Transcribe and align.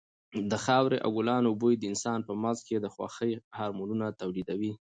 د 0.51 0.53
خاورې 0.65 0.97
او 1.05 1.09
ګلانو 1.17 1.51
بوی 1.61 1.75
د 1.77 1.83
انسان 1.91 2.19
په 2.27 2.33
مغز 2.41 2.59
کې 2.67 2.77
د 2.79 2.85
خوښۍ 2.93 3.31
هارمونونه 3.57 4.05
تولیدوي. 4.21 4.71